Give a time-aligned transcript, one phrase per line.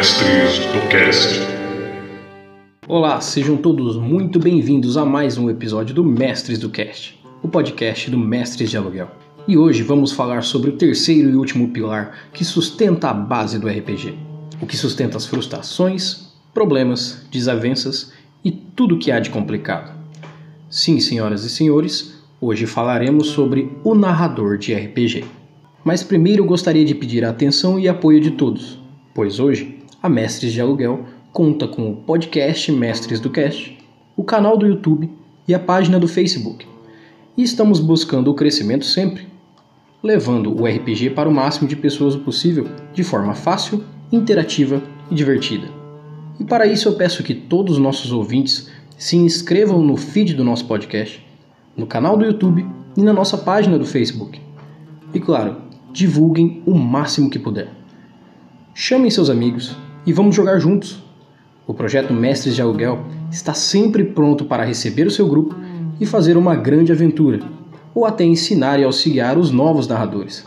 [0.00, 1.40] Mestres do Cast.
[2.88, 8.10] Olá, sejam todos muito bem-vindos a mais um episódio do Mestres do Cast, o podcast
[8.10, 9.10] do Mestres de Aluguel.
[9.46, 13.68] E hoje vamos falar sobre o terceiro e último pilar que sustenta a base do
[13.68, 14.14] RPG,
[14.58, 18.10] o que sustenta as frustrações, problemas, desavenças
[18.42, 19.92] e tudo que há de complicado.
[20.70, 25.26] Sim, senhoras e senhores, hoje falaremos sobre o narrador de RPG.
[25.84, 28.80] Mas primeiro gostaria de pedir a atenção e apoio de todos,
[29.14, 33.78] pois hoje a Mestres de Aluguel conta com o podcast Mestres do Cast,
[34.16, 35.10] o canal do YouTube
[35.46, 36.66] e a página do Facebook.
[37.36, 39.28] E estamos buscando o crescimento sempre,
[40.02, 45.68] levando o RPG para o máximo de pessoas possível de forma fácil, interativa e divertida.
[46.38, 50.42] E para isso eu peço que todos os nossos ouvintes se inscrevam no feed do
[50.42, 51.24] nosso podcast,
[51.76, 54.40] no canal do YouTube e na nossa página do Facebook.
[55.12, 55.58] E claro,
[55.92, 57.68] divulguem o máximo que puder.
[58.74, 61.02] Chamem seus amigos e vamos jogar juntos.
[61.66, 65.54] O projeto Mestres de Aluguel está sempre pronto para receber o seu grupo
[66.00, 67.40] e fazer uma grande aventura,
[67.94, 70.44] ou até ensinar e auxiliar os novos narradores.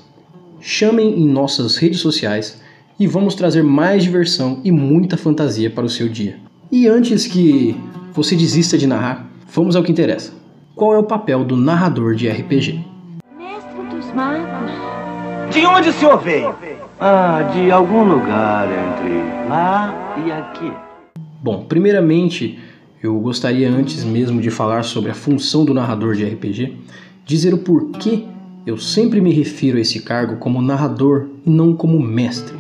[0.59, 2.61] Chamem em nossas redes sociais
[2.99, 6.37] e vamos trazer mais diversão e muita fantasia para o seu dia.
[6.71, 7.75] E antes que
[8.13, 10.33] você desista de narrar, vamos ao que interessa.
[10.75, 12.83] Qual é o papel do narrador de RPG?
[13.37, 15.02] Mestre dos magos.
[15.51, 16.55] De onde o senhor veio?
[16.99, 20.71] Ah, de algum lugar entre lá e aqui.
[21.41, 22.59] Bom, primeiramente,
[23.01, 26.77] eu gostaria antes mesmo de falar sobre a função do narrador de RPG,
[27.25, 28.25] dizer o porquê
[28.65, 32.55] eu sempre me refiro a esse cargo como narrador e não como mestre.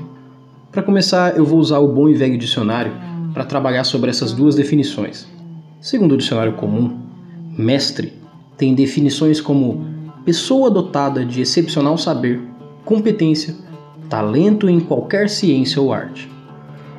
[0.71, 2.91] Para começar, eu vou usar o bom e velho dicionário
[3.33, 5.27] para trabalhar sobre essas duas definições.
[5.79, 6.99] Segundo o dicionário comum,
[7.57, 8.13] mestre
[8.57, 9.85] tem definições como
[10.25, 12.41] pessoa dotada de excepcional saber,
[12.85, 13.55] competência,
[14.09, 16.29] talento em qualquer ciência ou arte,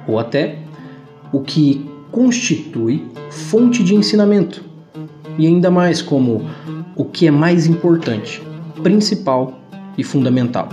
[0.06, 0.58] ou até
[1.32, 4.64] o que constitui fonte de ensinamento,
[5.36, 6.48] e ainda mais como
[6.96, 8.42] o que é mais importante,
[8.82, 9.60] principal
[9.98, 10.68] e fundamental.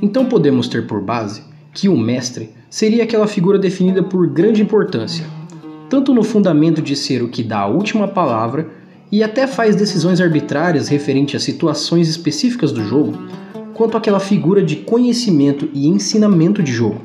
[0.00, 1.42] Então podemos ter por base
[1.72, 5.24] que o mestre seria aquela figura definida por grande importância,
[5.88, 8.70] tanto no fundamento de ser o que dá a última palavra
[9.10, 13.18] e até faz decisões arbitrárias referente a situações específicas do jogo,
[13.74, 17.00] quanto aquela figura de conhecimento e ensinamento de jogo,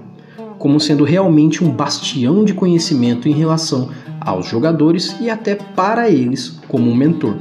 [0.57, 3.89] como sendo realmente um bastião de conhecimento em relação
[4.19, 7.38] aos jogadores e até para eles como um mentor,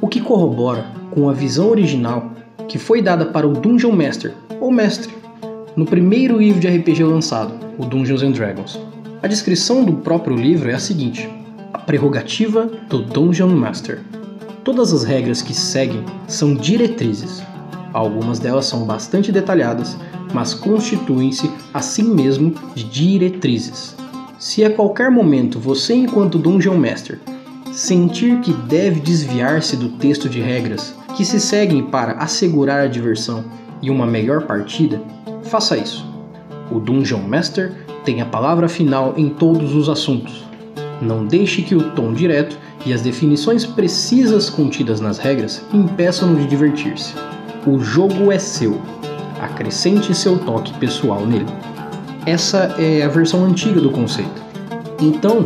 [0.00, 2.32] o que corrobora com a visão original
[2.68, 5.14] que foi dada para o Dungeon Master, ou mestre,
[5.76, 8.80] no primeiro livro de RPG lançado, o Dungeons and Dragons.
[9.22, 11.28] A descrição do próprio livro é a seguinte:
[11.72, 14.00] a prerrogativa do Dungeon Master.
[14.64, 17.42] Todas as regras que seguem são diretrizes.
[17.96, 19.96] Algumas delas são bastante detalhadas,
[20.34, 23.96] mas constituem-se assim mesmo de diretrizes.
[24.38, 27.18] Se a qualquer momento você, enquanto Dungeon Master,
[27.72, 33.42] sentir que deve desviar-se do texto de regras que se seguem para assegurar a diversão
[33.80, 35.00] e uma melhor partida,
[35.44, 36.06] faça isso.
[36.70, 37.72] O Dungeon Master
[38.04, 40.44] tem a palavra final em todos os assuntos.
[41.00, 46.46] Não deixe que o tom direto e as definições precisas contidas nas regras impeçam-no de
[46.46, 47.14] divertir-se.
[47.66, 48.80] O jogo é seu.
[49.40, 51.46] Acrescente seu toque pessoal nele.
[52.24, 54.40] Essa é a versão antiga do conceito.
[55.00, 55.44] Então,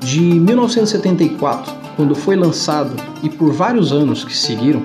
[0.00, 4.82] de 1974, quando foi lançado, e por vários anos que seguiram,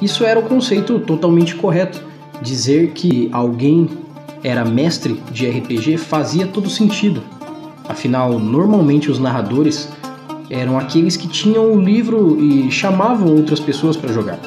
[0.00, 2.02] isso era o conceito totalmente correto.
[2.42, 3.88] Dizer que alguém
[4.42, 7.22] era mestre de RPG fazia todo sentido.
[7.88, 9.88] Afinal, normalmente os narradores
[10.50, 14.38] eram aqueles que tinham o livro e chamavam outras pessoas para jogar,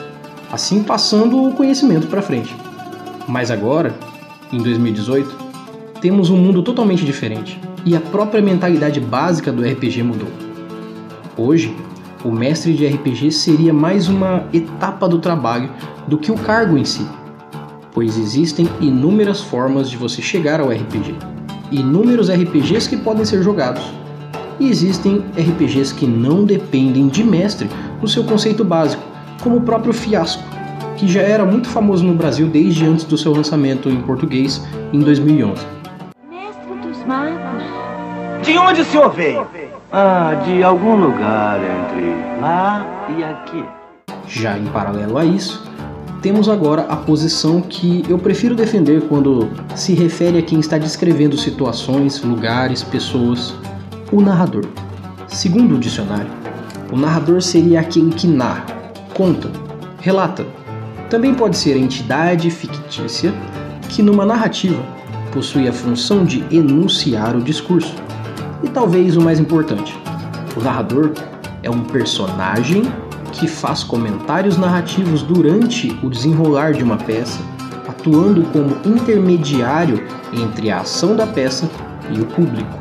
[0.51, 2.55] assim passando o conhecimento para frente.
[3.27, 3.95] Mas agora,
[4.51, 5.35] em 2018,
[6.01, 10.29] temos um mundo totalmente diferente e a própria mentalidade básica do RPG mudou.
[11.37, 11.75] Hoje,
[12.23, 15.69] o mestre de RPG seria mais uma etapa do trabalho
[16.07, 17.05] do que o cargo em si
[17.95, 21.15] pois existem inúmeras formas de você chegar ao RPG,
[21.71, 23.81] inúmeros RPGs que podem ser jogados,
[24.59, 27.69] e existem RPGs que não dependem de mestre
[28.01, 29.01] no seu conceito básico,
[29.45, 30.43] como o próprio Fiasco,
[30.97, 34.59] que já era muito famoso no Brasil desde antes do seu lançamento em português
[34.91, 35.63] em 2011.
[36.31, 37.63] Mestre dos magos.
[38.41, 39.45] De onde o senhor veio?
[39.91, 43.63] Ah, de algum lugar entre lá e aqui.
[44.27, 45.63] Já em paralelo a isso,
[46.23, 51.37] temos agora a posição que eu prefiro defender quando se refere a quem está descrevendo
[51.37, 53.53] situações, lugares, pessoas,
[54.11, 54.65] o narrador.
[55.27, 56.31] Segundo o dicionário,
[56.91, 58.74] o narrador seria aquele que narra,
[59.15, 59.49] conta,
[60.01, 60.45] relata.
[61.09, 63.33] Também pode ser entidade fictícia
[63.89, 64.83] que, numa narrativa,
[65.31, 67.95] possui a função de enunciar o discurso.
[68.61, 69.97] E talvez o mais importante,
[70.55, 71.11] o narrador
[71.63, 72.83] é um personagem
[73.31, 77.39] que faz comentários narrativos durante o desenrolar de uma peça,
[77.87, 80.03] atuando como intermediário
[80.33, 81.69] entre a ação da peça
[82.11, 82.77] e o público.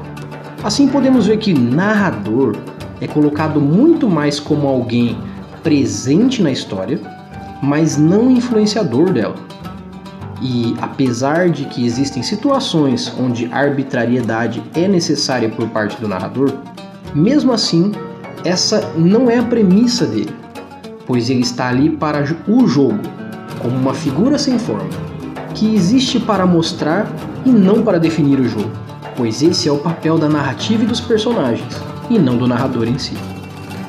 [0.65, 2.57] Assim podemos ver que narrador
[3.01, 5.17] é colocado muito mais como alguém
[5.65, 7.01] presente na história,
[7.61, 9.35] mas não influenciador dela.
[10.43, 16.53] E apesar de que existem situações onde arbitrariedade é necessária por parte do narrador,
[17.15, 17.93] mesmo assim,
[18.45, 20.35] essa não é a premissa dele,
[21.07, 23.01] pois ele está ali para o jogo,
[23.59, 24.91] como uma figura sem forma,
[25.55, 27.11] que existe para mostrar
[27.47, 28.71] e não para definir o jogo,
[29.17, 31.75] pois esse é o papel da narrativa e dos personagens,
[32.11, 33.15] e não do narrador em si.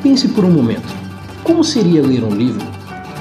[0.01, 1.05] Pense por um momento:
[1.45, 2.65] como seria ler um livro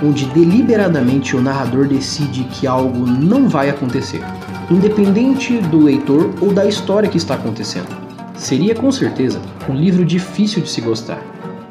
[0.02, 4.22] onde deliberadamente o narrador decide que algo não vai acontecer,
[4.70, 7.94] independente do leitor ou da história que está acontecendo?
[8.34, 11.22] Seria com certeza um livro difícil de se gostar.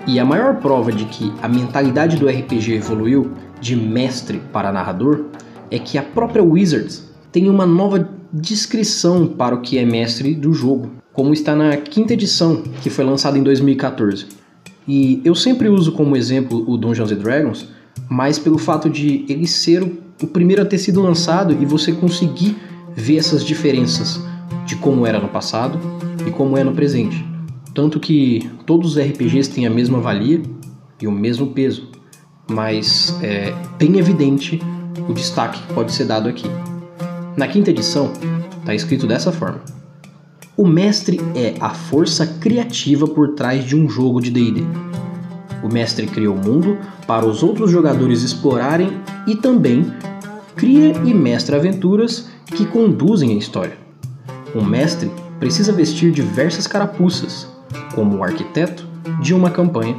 [0.06, 5.26] E a maior prova de que a mentalidade do RPG evoluiu de mestre para narrador
[5.72, 10.54] é que a própria Wizards tem uma nova descrição para o que é mestre do
[10.54, 14.43] jogo, como está na quinta edição, que foi lançada em 2014.
[14.88, 17.68] E eu sempre uso como exemplo o Dungeons and Dragons,
[18.10, 19.82] mas pelo fato de ele ser
[20.22, 22.56] o primeiro a ter sido lançado e você conseguir
[22.96, 24.22] ver essas diferenças
[24.66, 25.80] de como era no passado
[26.28, 27.26] e como é no presente.
[27.74, 30.42] Tanto que todos os RPGs têm a mesma valia
[31.02, 31.90] e o mesmo peso,
[32.50, 34.62] mas é bem evidente
[35.10, 36.46] o destaque que pode ser dado aqui.
[37.36, 38.14] Na quinta edição,
[38.60, 39.62] está escrito dessa forma:
[40.56, 44.64] O mestre é a força criativa por trás de um jogo de DD.
[45.64, 46.78] O mestre cria o mundo
[47.08, 49.92] para os outros jogadores explorarem e também
[50.56, 53.76] cria e mestra aventuras que conduzem a história.
[54.56, 55.10] Um mestre
[55.40, 57.48] precisa vestir diversas carapuças,
[57.96, 58.86] como o arquiteto
[59.24, 59.98] de uma campanha,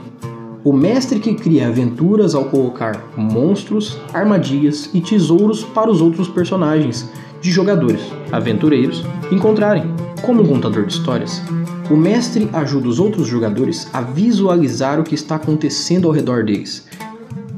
[0.63, 7.11] o mestre que cria aventuras ao colocar monstros, armadilhas e tesouros para os outros personagens
[7.41, 10.04] de jogadores, aventureiros, encontrarem.
[10.25, 11.43] Como um contador de histórias,
[11.91, 16.87] o mestre ajuda os outros jogadores a visualizar o que está acontecendo ao redor deles,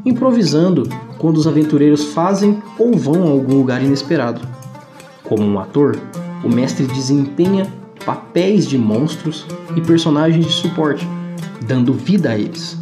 [0.04, 4.40] improvisando quando os aventureiros fazem ou vão a algum lugar inesperado.
[5.22, 5.96] Como um ator,
[6.42, 7.72] o mestre desempenha
[8.04, 9.46] papéis de monstros
[9.76, 11.06] e personagens de suporte,
[11.68, 12.76] dando vida a eles.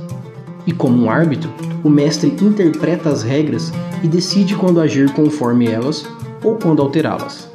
[0.66, 1.50] E como um árbitro,
[1.82, 3.70] o mestre interpreta as regras
[4.02, 6.06] e decide quando agir conforme elas
[6.42, 7.50] ou quando alterá-las.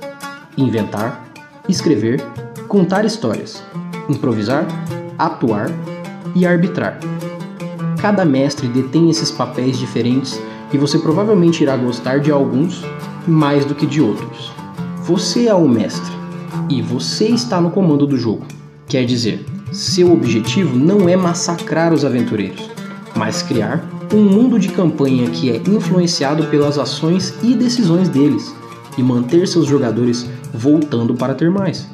[0.55, 1.28] Inventar,
[1.69, 2.21] escrever,
[2.67, 3.63] contar histórias,
[4.09, 4.65] improvisar,
[5.17, 5.69] atuar
[6.35, 6.99] e arbitrar.
[8.01, 10.41] Cada mestre detém esses papéis diferentes
[10.73, 12.83] e você provavelmente irá gostar de alguns
[13.27, 14.51] mais do que de outros.
[15.03, 16.13] Você é o mestre
[16.69, 18.45] e você está no comando do jogo.
[18.87, 22.69] Quer dizer, seu objetivo não é massacrar os aventureiros,
[23.15, 23.83] mas criar
[24.13, 28.58] um mundo de campanha que é influenciado pelas ações e decisões deles
[28.99, 31.87] e manter seus jogadores voltando para ter mais.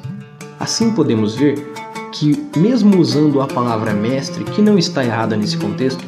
[0.59, 1.71] Assim podemos ver
[2.11, 6.03] que, mesmo usando a palavra mestre, que não está errada nesse contexto,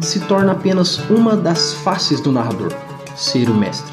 [0.00, 2.72] se torna apenas uma das faces do narrador,
[3.14, 3.92] ser o mestre.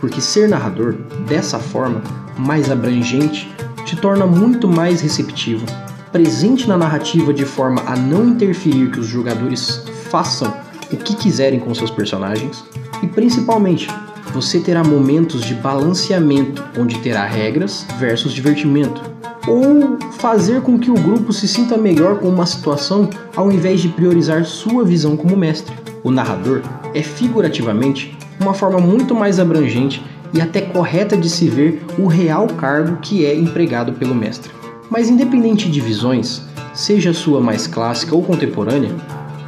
[0.00, 0.94] Porque ser narrador,
[1.28, 2.00] dessa forma,
[2.38, 3.52] mais abrangente,
[3.84, 5.66] te torna muito mais receptivo,
[6.10, 10.50] presente na narrativa de forma a não interferir que os jogadores façam
[10.90, 12.64] o que quiserem com seus personagens,
[13.02, 13.88] e principalmente
[14.32, 19.02] você terá momentos de balanceamento, onde terá regras versus divertimento,
[19.46, 23.88] ou fazer com que o grupo se sinta melhor com uma situação ao invés de
[23.88, 25.74] priorizar sua visão como mestre.
[26.02, 26.62] O narrador
[26.94, 32.46] é figurativamente uma forma muito mais abrangente e até correta de se ver o real
[32.46, 34.50] cargo que é empregado pelo mestre.
[34.88, 36.42] Mas independente de visões,
[36.74, 38.90] seja sua mais clássica ou contemporânea,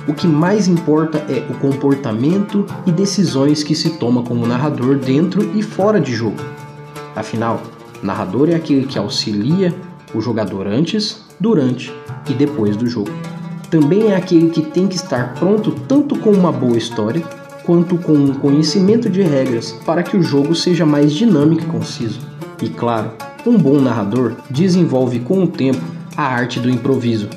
[0.07, 5.57] o que mais importa é o comportamento e decisões que se toma como narrador dentro
[5.57, 6.41] e fora de jogo.
[7.15, 7.63] Afinal,
[8.03, 9.75] narrador é aquele que auxilia
[10.15, 11.93] o jogador antes, durante
[12.29, 13.11] e depois do jogo.
[13.71, 17.23] Também é aquele que tem que estar pronto tanto com uma boa história
[17.65, 22.21] quanto com um conhecimento de regras para que o jogo seja mais dinâmico e conciso.
[22.61, 23.13] E claro,
[23.47, 25.81] um bom narrador desenvolve com o tempo
[26.17, 27.29] a arte do improviso,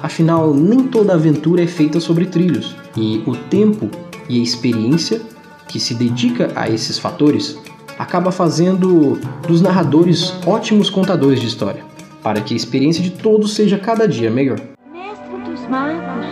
[0.00, 3.90] Afinal, nem toda aventura é feita sobre trilhos, e o tempo
[4.28, 5.20] e a experiência
[5.66, 7.58] que se dedica a esses fatores
[7.98, 11.82] acaba fazendo dos narradores ótimos contadores de história,
[12.22, 14.60] para que a experiência de todos seja cada dia melhor.
[14.92, 16.26] Mestre dos magos.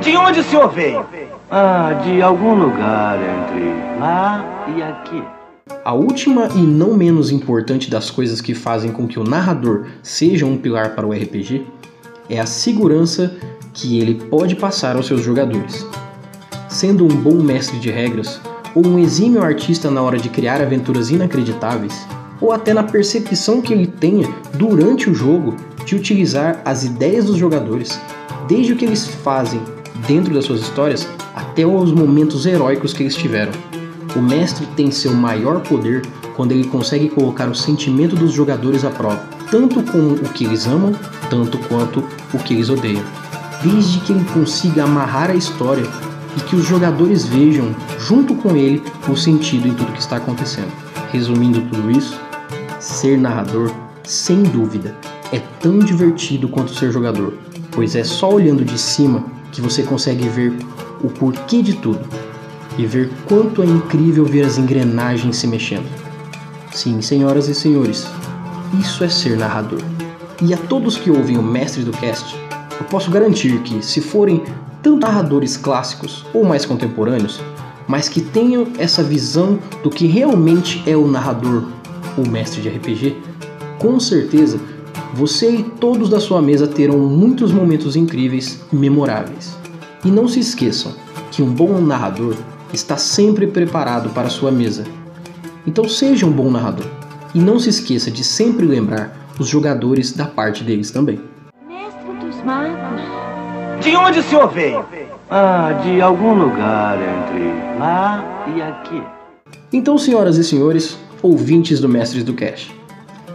[0.00, 1.04] De onde o senhor veio?
[1.50, 5.22] Ah, de algum lugar entre lá e aqui.
[5.84, 10.46] A última e não menos importante das coisas que fazem com que o narrador seja
[10.46, 11.66] um pilar para o RPG
[12.28, 13.34] é a segurança
[13.72, 15.86] que ele pode passar aos seus jogadores.
[16.68, 18.40] Sendo um bom mestre de regras,
[18.74, 21.94] ou um exímio artista na hora de criar aventuras inacreditáveis,
[22.40, 25.54] ou até na percepção que ele tenha durante o jogo
[25.84, 28.00] de utilizar as ideias dos jogadores,
[28.48, 29.60] desde o que eles fazem
[30.06, 33.52] dentro das suas histórias até os momentos heróicos que eles tiveram.
[34.16, 36.02] O mestre tem seu maior poder
[36.36, 40.66] quando ele consegue colocar o sentimento dos jogadores à prova, tanto com o que eles
[40.66, 40.92] amam,
[41.30, 43.02] tanto quanto o que eles odeiam.
[43.62, 45.86] Desde que ele consiga amarrar a história
[46.36, 50.72] e que os jogadores vejam, junto com ele, o sentido em tudo que está acontecendo.
[51.12, 52.20] Resumindo tudo isso,
[52.80, 53.70] ser narrador,
[54.02, 54.94] sem dúvida,
[55.32, 57.34] é tão divertido quanto ser jogador,
[57.70, 60.52] pois é só olhando de cima que você consegue ver
[61.02, 62.00] o porquê de tudo
[62.76, 65.86] e ver quanto é incrível ver as engrenagens se mexendo.
[66.72, 68.06] Sim, senhoras e senhores,
[68.80, 69.80] isso é ser narrador.
[70.42, 72.36] E a todos que ouvem o mestre do cast,
[72.78, 74.42] eu posso garantir que, se forem
[74.82, 77.40] tanto narradores clássicos ou mais contemporâneos,
[77.86, 81.64] mas que tenham essa visão do que realmente é o narrador
[82.16, 83.16] ou mestre de RPG,
[83.78, 84.58] com certeza
[85.14, 89.56] você e todos da sua mesa terão muitos momentos incríveis e memoráveis.
[90.04, 90.92] E não se esqueçam
[91.30, 92.34] que um bom narrador
[92.72, 94.84] está sempre preparado para sua mesa.
[95.66, 97.03] Então seja um bom narrador
[97.34, 101.20] e não se esqueça de sempre lembrar os jogadores da parte deles também.
[101.68, 103.02] Mestre dos magos.
[103.82, 104.84] De onde o senhor veio?
[105.30, 108.24] Ah, de algum lugar entre lá
[108.54, 109.02] e aqui.
[109.72, 112.72] Então, senhoras e senhores, ouvintes do Mestres do Cash,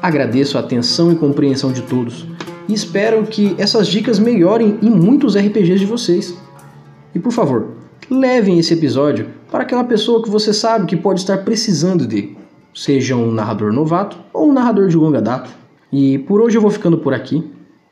[0.02, 2.26] agradeço a atenção e compreensão de todos
[2.70, 6.38] e espero que essas dicas melhorem em muitos RPGs de vocês.
[7.16, 7.70] E por favor,
[8.08, 12.38] levem esse episódio para aquela pessoa que você sabe que pode estar precisando dele,
[12.74, 15.50] seja um narrador novato ou um narrador de longa data.
[15.92, 17.44] E por hoje eu vou ficando por aqui.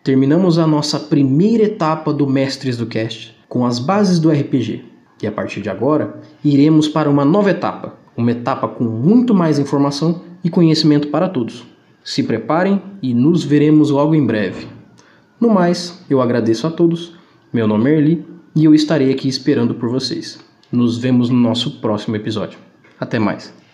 [0.03, 4.85] Terminamos a nossa primeira etapa do Mestres do Cast com as bases do RPG.
[5.21, 9.57] E a partir de agora, iremos para uma nova etapa, uma etapa com muito mais
[9.57, 11.65] informação e conhecimento para todos.
[12.03, 14.67] Se preparem e nos veremos logo em breve.
[15.39, 17.13] No mais, eu agradeço a todos.
[17.51, 20.39] Meu nome é Erli e eu estarei aqui esperando por vocês.
[20.71, 22.59] Nos vemos no nosso próximo episódio.
[22.99, 23.66] Até mais.